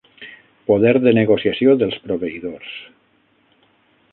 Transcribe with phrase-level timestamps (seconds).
[0.69, 2.73] Poder de negociació dels proveïdors.